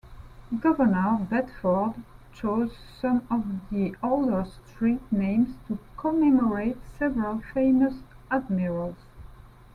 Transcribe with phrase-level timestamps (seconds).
[0.59, 1.93] Governor Bedford
[2.33, 8.01] chose some of the older street names to commemorate several famous
[8.31, 8.95] Admirals.